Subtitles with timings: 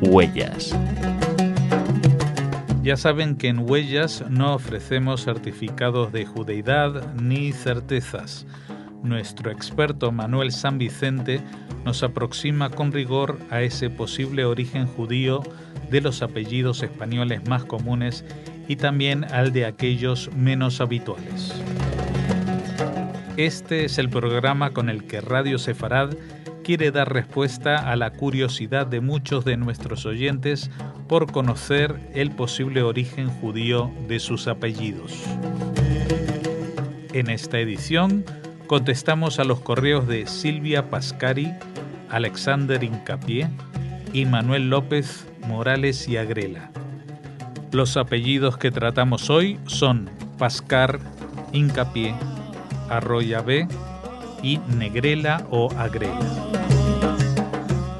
[0.00, 0.74] Huellas.
[2.82, 8.46] Ya saben que en Huellas no ofrecemos certificados de judeidad ni certezas.
[9.02, 11.42] Nuestro experto Manuel San Vicente
[11.84, 15.42] nos aproxima con rigor a ese posible origen judío
[15.90, 18.24] de los apellidos españoles más comunes
[18.68, 21.54] y también al de aquellos menos habituales.
[23.36, 26.10] Este es el programa con el que Radio Sefarad
[26.62, 30.70] quiere dar respuesta a la curiosidad de muchos de nuestros oyentes
[31.08, 35.24] por conocer el posible origen judío de sus apellidos.
[37.14, 38.24] En esta edición
[38.66, 41.54] contestamos a los correos de Silvia Pascari,
[42.10, 43.48] Alexander Incapié
[44.12, 46.70] y Manuel López Morales y Agrela.
[47.72, 50.98] Los apellidos que tratamos hoy son Pascar,
[51.52, 52.14] Incapié,
[52.88, 53.68] Arroya B
[54.42, 56.18] y Negrela o Agrela.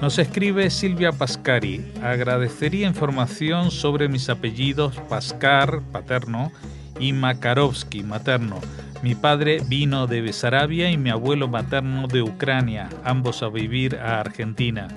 [0.00, 1.84] Nos escribe Silvia Pascari.
[2.02, 6.50] Agradecería información sobre mis apellidos Pascar, paterno,
[6.98, 8.60] y Makarovsky, materno.
[9.02, 14.20] Mi padre vino de Besarabia y mi abuelo materno de Ucrania, ambos a vivir a
[14.20, 14.88] Argentina.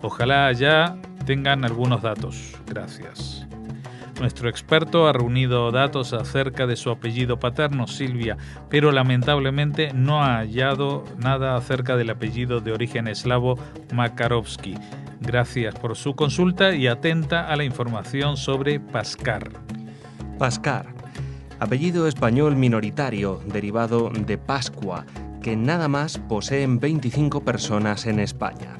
[0.00, 0.96] Ojalá allá
[1.26, 2.54] tengan algunos datos.
[2.66, 3.41] Gracias.
[4.22, 8.36] Nuestro experto ha reunido datos acerca de su apellido paterno, Silvia,
[8.70, 13.58] pero lamentablemente no ha hallado nada acerca del apellido de origen eslavo
[13.92, 14.76] Makarovsky.
[15.18, 19.50] Gracias por su consulta y atenta a la información sobre Pascar.
[20.38, 20.86] Pascar,
[21.58, 25.04] apellido español minoritario derivado de Pascua,
[25.42, 28.76] que nada más poseen 25 personas en España.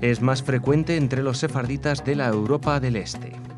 [0.00, 3.49] Es más frecuente entre los sefarditas de la Europa del Este.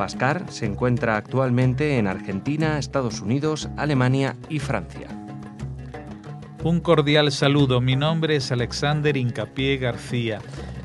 [0.00, 5.08] Pascar se encuentra actualmente en Argentina, Estados Unidos, Alemania y Francia.
[6.64, 10.38] Un cordial saludo, mi nombre es Alexander Incapié García.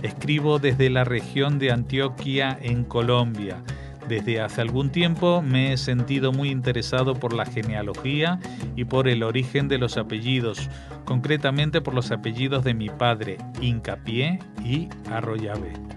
[0.04, 3.64] Escribo desde la región de Antioquia, en Colombia.
[4.10, 8.42] Desde hace algún tiempo me he sentido muy interesado por la genealogía
[8.76, 10.70] y por el origen de los apellidos,
[11.06, 15.95] concretamente por los apellidos de mi padre, Incapié y Arroyave.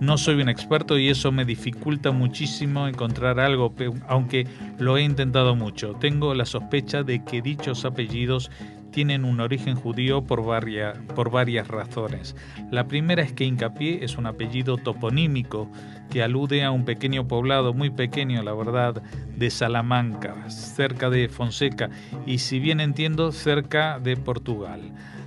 [0.00, 3.74] No soy un experto y eso me dificulta muchísimo encontrar algo,
[4.06, 4.46] aunque
[4.78, 5.94] lo he intentado mucho.
[5.94, 8.50] Tengo la sospecha de que dichos apellidos
[8.90, 12.36] tienen un origen judío por, varias razones.
[12.70, 15.70] La primera es que Incapié es un apellido toponímico
[16.10, 19.02] que alude a un pequeño poblado, muy pequeño la verdad,
[19.36, 21.90] de Salamanca, cerca de Fonseca
[22.26, 24.80] y si bien entiendo, cerca de Portugal.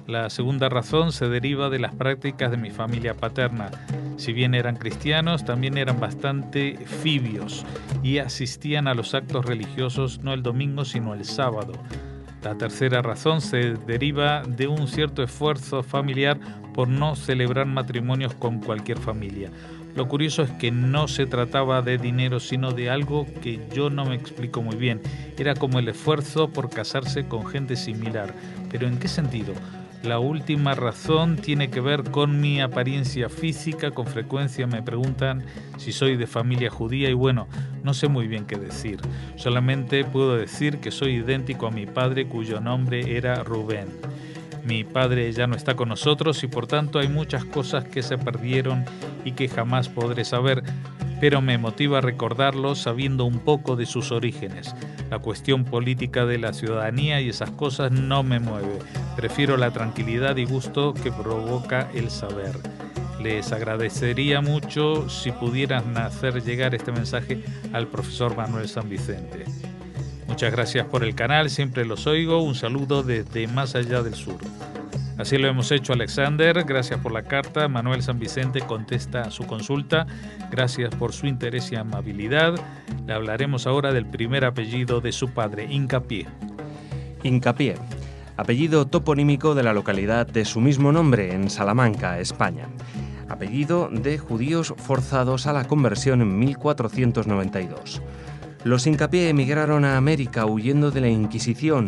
[0.07, 3.69] La segunda razón se deriva de las prácticas de mi familia paterna.
[4.17, 7.65] Si bien eran cristianos, también eran bastante fibios
[8.03, 11.73] y asistían a los actos religiosos no el domingo sino el sábado.
[12.43, 16.39] La tercera razón se deriva de un cierto esfuerzo familiar
[16.73, 19.51] por no celebrar matrimonios con cualquier familia.
[19.95, 24.05] Lo curioso es que no se trataba de dinero, sino de algo que yo no
[24.05, 25.01] me explico muy bien.
[25.37, 28.33] Era como el esfuerzo por casarse con gente similar.
[28.69, 29.53] ¿Pero en qué sentido?
[30.03, 33.91] La última razón tiene que ver con mi apariencia física.
[33.91, 35.43] Con frecuencia me preguntan
[35.77, 37.47] si soy de familia judía y bueno,
[37.83, 38.99] no sé muy bien qué decir.
[39.35, 43.89] Solamente puedo decir que soy idéntico a mi padre cuyo nombre era Rubén.
[44.65, 48.17] Mi padre ya no está con nosotros y por tanto hay muchas cosas que se
[48.17, 48.85] perdieron
[49.23, 50.63] y que jamás podré saber,
[51.19, 54.75] pero me motiva recordarlo sabiendo un poco de sus orígenes.
[55.11, 58.79] La cuestión política de la ciudadanía y esas cosas no me mueve.
[59.17, 62.55] Prefiero la tranquilidad y gusto que provoca el saber.
[63.21, 69.43] Les agradecería mucho si pudieran hacer llegar este mensaje al profesor Manuel San Vicente.
[70.29, 72.41] Muchas gracias por el canal, siempre los oigo.
[72.41, 74.37] Un saludo desde más allá del sur.
[75.17, 77.67] Así lo hemos hecho Alexander, gracias por la carta.
[77.67, 80.07] Manuel San Vicente contesta su consulta.
[80.49, 82.55] Gracias por su interés y amabilidad.
[83.05, 86.27] Le hablaremos ahora del primer apellido de su padre, Incapié.
[87.23, 87.75] Incapié,
[88.37, 92.67] apellido toponímico de la localidad de su mismo nombre, en Salamanca, España.
[93.29, 98.01] Apellido de judíos forzados a la conversión en 1492.
[98.63, 101.85] Los Incapié emigraron a América huyendo de la Inquisición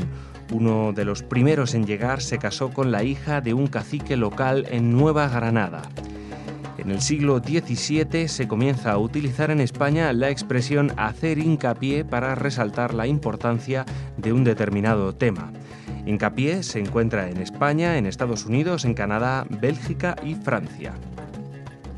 [0.51, 4.65] uno de los primeros en llegar se casó con la hija de un cacique local
[4.69, 5.83] en Nueva Granada.
[6.77, 12.35] En el siglo XVII se comienza a utilizar en España la expresión hacer hincapié para
[12.35, 13.85] resaltar la importancia
[14.17, 15.53] de un determinado tema.
[16.05, 20.93] Hincapié se encuentra en España, en Estados Unidos, en Canadá, Bélgica y Francia.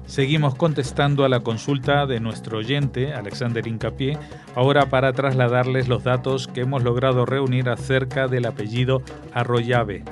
[0.08, 4.20] Seguimos contestando a la consulta de nuestro oyente, Alexander Incapié,
[4.56, 9.02] ahora para trasladarles los datos que hemos logrado reunir acerca del apellido
[9.34, 10.04] Arroyave.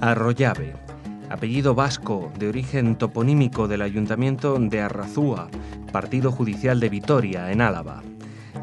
[0.00, 0.74] Arroyave,
[1.30, 5.48] apellido vasco de origen toponímico del ayuntamiento de Arrazúa,
[5.92, 8.02] partido judicial de Vitoria, en Álava.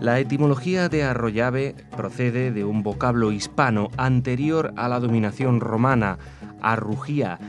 [0.01, 6.19] La etimología de Arroyave procede de un vocablo hispano anterior a la dominación romana,
[6.61, 7.39] arrugía,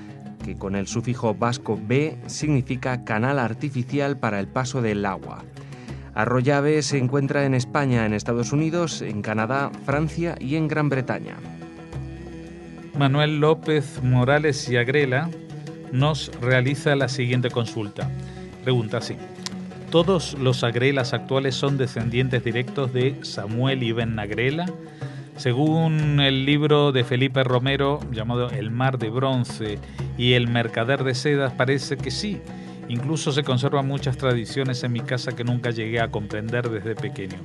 [0.48, 5.44] que con el sufijo vasco B significa canal artificial para el paso del agua.
[6.14, 11.36] Arroyave se encuentra en España, en Estados Unidos, en Canadá, Francia y en Gran Bretaña.
[12.98, 15.28] Manuel López Morales y Agrela
[15.92, 18.10] nos realiza la siguiente consulta.
[18.64, 19.16] Pregunta así.
[19.90, 24.66] ¿Todos los Agrelas actuales son descendientes directos de Samuel Ibn Agrela?
[25.38, 29.78] Según el libro de Felipe Romero llamado El mar de bronce
[30.16, 32.42] y El mercader de sedas, parece que sí.
[32.88, 37.38] Incluso se conservan muchas tradiciones en mi casa que nunca llegué a comprender desde pequeño.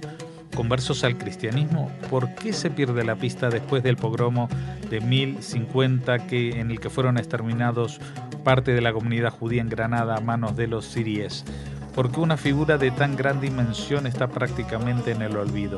[0.55, 4.49] Conversos al cristianismo, ¿por qué se pierde la pista después del pogromo
[4.89, 8.01] de 1050 que, en el que fueron exterminados
[8.43, 11.45] parte de la comunidad judía en Granada a manos de los siríes?
[11.93, 15.77] ¿Por qué una figura de tan gran dimensión está prácticamente en el olvido?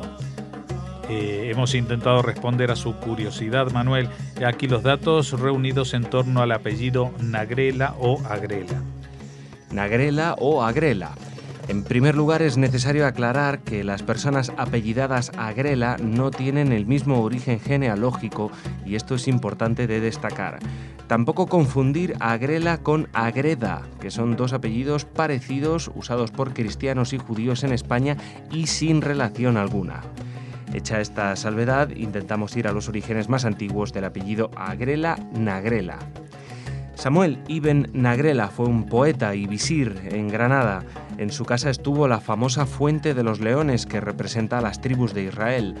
[1.08, 4.08] Eh, hemos intentado responder a su curiosidad, Manuel.
[4.44, 8.82] Aquí los datos reunidos en torno al apellido Nagrela o Agrela.
[9.70, 11.12] Nagrela o Agrela.
[11.68, 17.22] En primer lugar, es necesario aclarar que las personas apellidadas Agrela no tienen el mismo
[17.22, 18.52] origen genealógico
[18.84, 20.60] y esto es importante de destacar.
[21.08, 27.62] Tampoco confundir Agrela con Agreda, que son dos apellidos parecidos usados por cristianos y judíos
[27.64, 28.16] en España
[28.50, 30.02] y sin relación alguna.
[30.72, 35.98] Hecha esta salvedad, intentamos ir a los orígenes más antiguos del apellido Agrela Nagrela.
[36.94, 40.82] Samuel Ibn Nagrela fue un poeta y visir en Granada.
[41.18, 45.14] En su casa estuvo la famosa Fuente de los Leones que representa a las tribus
[45.14, 45.74] de Israel.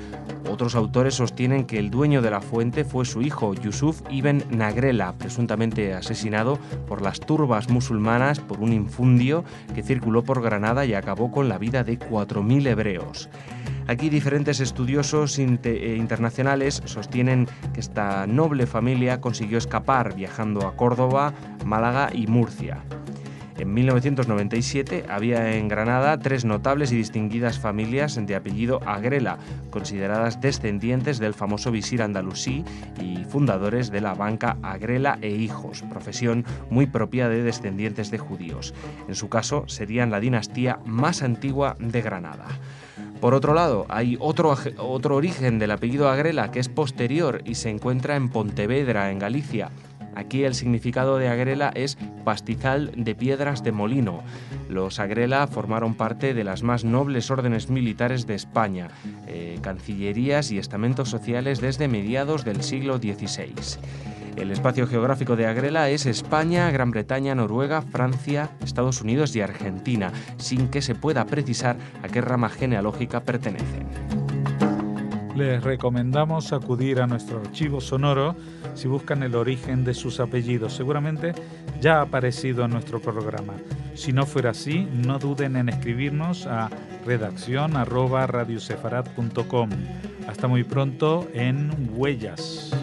[0.50, 5.12] Otros autores sostienen que el dueño de la fuente fue su hijo, Yusuf Ibn Nagrela,
[5.18, 9.44] presuntamente asesinado por las turbas musulmanas por un infundio
[9.74, 13.28] que circuló por Granada y acabó con la vida de 4.000 hebreos.
[13.88, 21.34] Aquí diferentes estudiosos eh, internacionales sostienen que esta noble familia consiguió escapar viajando a Córdoba,
[21.64, 22.82] Málaga y Murcia.
[23.58, 29.38] En 1997 había en Granada tres notables y distinguidas familias de apellido Agrela,
[29.70, 32.64] consideradas descendientes del famoso visir andalusí
[33.00, 38.74] y fundadores de la banca Agrela e Hijos, profesión muy propia de descendientes de judíos.
[39.08, 42.46] En su caso, serían la dinastía más antigua de Granada.
[43.20, 47.70] Por otro lado, hay otro, otro origen del apellido Agrela que es posterior y se
[47.70, 49.70] encuentra en Pontevedra, en Galicia.
[50.16, 54.22] Aquí el significado de Agrela es pastizal de piedras de molino.
[54.68, 58.88] Los Agrela formaron parte de las más nobles órdenes militares de España,
[59.26, 63.52] eh, cancillerías y estamentos sociales desde mediados del siglo XVI.
[64.36, 70.12] El espacio geográfico de Agrela es España, Gran Bretaña, Noruega, Francia, Estados Unidos y Argentina,
[70.38, 74.25] sin que se pueda precisar a qué rama genealógica pertenecen.
[75.36, 78.34] Les recomendamos acudir a nuestro archivo sonoro
[78.74, 80.72] si buscan el origen de sus apellidos.
[80.72, 81.34] Seguramente
[81.78, 83.52] ya ha aparecido en nuestro programa.
[83.94, 86.70] Si no fuera así, no duden en escribirnos a
[87.04, 87.76] redacción
[90.26, 92.74] Hasta muy pronto en Huellas.